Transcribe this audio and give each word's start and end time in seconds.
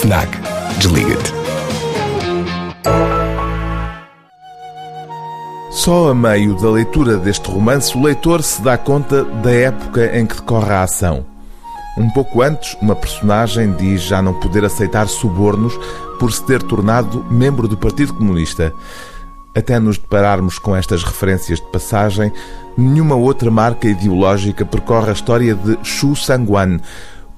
FNAC. 0.00 0.28
Desliga-te. 0.78 1.32
Só 5.72 6.10
a 6.10 6.14
meio 6.14 6.54
da 6.54 6.70
leitura 6.70 7.16
deste 7.16 7.50
romance, 7.50 7.96
o 7.96 8.02
leitor 8.02 8.44
se 8.44 8.62
dá 8.62 8.78
conta 8.78 9.24
da 9.24 9.50
época 9.50 10.16
em 10.16 10.24
que 10.24 10.36
decorre 10.36 10.72
a 10.72 10.84
ação. 10.84 11.26
Um 11.96 12.08
pouco 12.10 12.42
antes, 12.42 12.76
uma 12.80 12.94
personagem 12.94 13.72
diz 13.72 14.02
já 14.02 14.22
não 14.22 14.34
poder 14.34 14.64
aceitar 14.64 15.08
subornos 15.08 15.76
por 16.20 16.32
se 16.32 16.44
ter 16.46 16.62
tornado 16.62 17.24
membro 17.28 17.66
do 17.66 17.76
Partido 17.76 18.14
Comunista. 18.14 18.72
Até 19.52 19.80
nos 19.80 19.98
depararmos 19.98 20.60
com 20.60 20.76
estas 20.76 21.02
referências 21.02 21.58
de 21.58 21.66
passagem, 21.72 22.32
nenhuma 22.76 23.16
outra 23.16 23.50
marca 23.50 23.88
ideológica 23.88 24.64
percorre 24.64 25.10
a 25.10 25.14
história 25.14 25.56
de 25.56 25.76
Xu 25.82 26.14
Sangwan, 26.14 26.78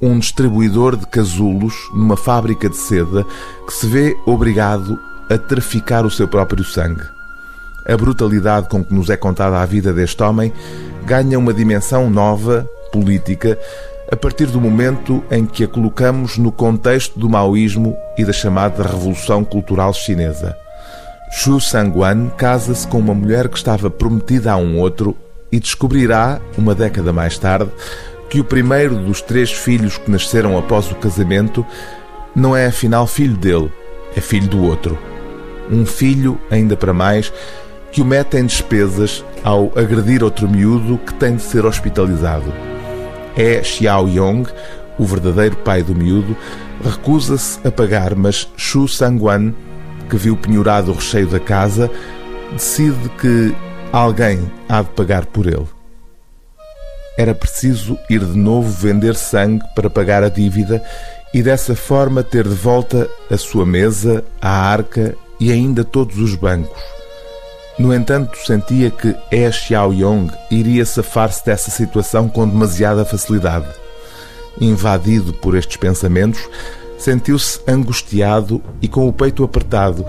um 0.00 0.18
distribuidor 0.18 0.96
de 0.96 1.06
casulos 1.06 1.74
numa 1.92 2.16
fábrica 2.16 2.68
de 2.68 2.76
seda 2.76 3.24
que 3.66 3.72
se 3.72 3.86
vê 3.86 4.16
obrigado 4.26 4.98
a 5.28 5.36
traficar 5.36 6.06
o 6.06 6.10
seu 6.10 6.28
próprio 6.28 6.64
sangue. 6.64 7.02
A 7.86 7.96
brutalidade 7.96 8.68
com 8.68 8.84
que 8.84 8.94
nos 8.94 9.10
é 9.10 9.16
contada 9.16 9.58
a 9.58 9.66
vida 9.66 9.92
deste 9.92 10.22
homem 10.22 10.52
ganha 11.04 11.38
uma 11.38 11.54
dimensão 11.54 12.10
nova, 12.10 12.68
política, 12.92 13.58
a 14.10 14.16
partir 14.16 14.46
do 14.46 14.60
momento 14.60 15.22
em 15.30 15.44
que 15.44 15.64
a 15.64 15.68
colocamos 15.68 16.38
no 16.38 16.50
contexto 16.50 17.18
do 17.18 17.28
maoísmo 17.28 17.96
e 18.16 18.24
da 18.24 18.32
chamada 18.32 18.82
Revolução 18.82 19.44
Cultural 19.44 19.92
Chinesa. 19.92 20.56
Xu 21.30 21.60
Sangwan 21.60 22.30
casa-se 22.30 22.88
com 22.88 22.98
uma 22.98 23.14
mulher 23.14 23.48
que 23.48 23.58
estava 23.58 23.90
prometida 23.90 24.52
a 24.52 24.56
um 24.56 24.78
outro 24.78 25.14
e 25.52 25.60
descobrirá, 25.60 26.40
uma 26.56 26.74
década 26.74 27.12
mais 27.12 27.38
tarde, 27.38 27.70
que 28.28 28.40
o 28.40 28.44
primeiro 28.44 28.96
dos 28.96 29.22
três 29.22 29.52
filhos 29.52 29.96
que 29.98 30.10
nasceram 30.10 30.58
após 30.58 30.90
o 30.90 30.94
casamento 30.94 31.64
não 32.34 32.56
é 32.56 32.66
afinal 32.66 33.06
filho 33.06 33.36
dele, 33.36 33.72
é 34.16 34.20
filho 34.20 34.48
do 34.48 34.62
outro. 34.62 34.98
Um 35.70 35.84
filho, 35.84 36.38
ainda 36.50 36.76
para 36.76 36.92
mais, 36.92 37.32
que 37.90 38.00
o 38.00 38.04
mete 38.04 38.36
em 38.36 38.46
despesas 38.46 39.24
ao 39.42 39.72
agredir 39.76 40.22
outro 40.22 40.48
miúdo 40.48 40.98
que 40.98 41.14
tem 41.14 41.36
de 41.36 41.42
ser 41.42 41.64
hospitalizado. 41.64 42.52
É 43.36 43.62
Xiao 43.62 44.08
Yong, 44.08 44.48
o 44.98 45.04
verdadeiro 45.04 45.56
pai 45.56 45.82
do 45.82 45.94
miúdo, 45.94 46.36
recusa-se 46.84 47.66
a 47.66 47.70
pagar, 47.70 48.14
mas 48.14 48.48
Xu 48.56 48.88
Sangwan 48.88 49.54
que 50.08 50.16
viu 50.16 50.36
penhorado 50.36 50.90
o 50.90 50.94
recheio 50.94 51.26
da 51.26 51.38
casa, 51.38 51.90
decide 52.52 53.08
que 53.20 53.54
alguém 53.92 54.40
há 54.68 54.82
de 54.82 54.88
pagar 54.90 55.26
por 55.26 55.46
ele. 55.46 55.77
Era 57.18 57.34
preciso 57.34 57.98
ir 58.08 58.24
de 58.24 58.38
novo 58.38 58.70
vender 58.70 59.16
sangue 59.16 59.64
para 59.74 59.90
pagar 59.90 60.22
a 60.22 60.28
dívida 60.28 60.80
e 61.34 61.42
dessa 61.42 61.74
forma 61.74 62.22
ter 62.22 62.44
de 62.46 62.54
volta 62.54 63.10
a 63.28 63.36
sua 63.36 63.66
mesa, 63.66 64.24
a 64.40 64.48
arca 64.48 65.16
e 65.40 65.50
ainda 65.50 65.82
todos 65.82 66.16
os 66.18 66.36
bancos. 66.36 66.80
No 67.76 67.92
entanto, 67.92 68.38
sentia 68.46 68.88
que 68.88 69.16
E. 69.32 69.50
Xiao 69.50 69.92
Yong 69.92 70.32
iria 70.48 70.86
safar-se 70.86 71.44
dessa 71.44 71.72
situação 71.72 72.28
com 72.28 72.48
demasiada 72.48 73.04
facilidade. 73.04 73.66
Invadido 74.60 75.34
por 75.34 75.56
estes 75.56 75.76
pensamentos, 75.76 76.40
sentiu-se 76.98 77.60
angustiado 77.66 78.62
e 78.80 78.86
com 78.86 79.08
o 79.08 79.12
peito 79.12 79.42
apertado, 79.42 80.06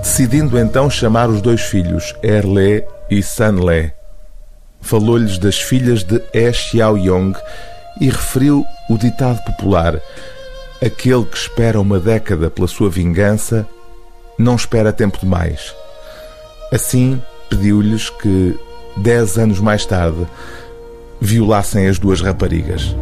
decidindo 0.00 0.56
então 0.56 0.88
chamar 0.88 1.28
os 1.28 1.40
dois 1.40 1.62
filhos, 1.62 2.14
Erle 2.22 2.84
e 3.10 3.20
Sanle. 3.20 3.95
Falou-lhes 4.80 5.38
das 5.38 5.60
filhas 5.60 6.04
de 6.04 6.22
E 6.32 6.52
Xiao 6.52 6.96
Yong 6.96 7.36
e 8.00 8.08
referiu 8.08 8.64
o 8.88 8.96
ditado 8.96 9.42
popular: 9.44 10.00
Aquele 10.84 11.24
que 11.24 11.36
espera 11.36 11.80
uma 11.80 11.98
década 11.98 12.50
pela 12.50 12.68
sua 12.68 12.90
vingança 12.90 13.66
não 14.38 14.54
espera 14.54 14.92
tempo 14.92 15.18
demais. 15.18 15.74
Assim, 16.72 17.20
pediu-lhes 17.48 18.10
que, 18.10 18.58
dez 18.96 19.38
anos 19.38 19.60
mais 19.60 19.86
tarde, 19.86 20.26
violassem 21.20 21.86
as 21.86 21.98
duas 21.98 22.20
raparigas. 22.20 22.94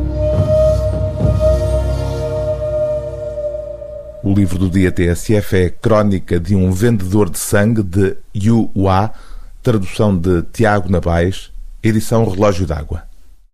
O 4.23 4.33
livro 4.33 4.59
do 4.59 4.71
dia 4.71 4.91
TSF 4.91 5.57
é 5.57 5.69
Crónica 5.69 6.41
de 6.41 6.55
um 6.55 6.73
Vendedor 6.73 7.29
de 7.29 7.39
Sangue 7.39 7.83
de 7.83 8.17
Yu 8.35 8.71
Hua, 8.75 9.13
tradução 9.63 10.17
de 10.17 10.43
Tiago 10.45 10.91
Navais, 10.91 11.51
edição 11.89 12.25
Relógio 12.25 12.67
d'Água. 12.67 13.14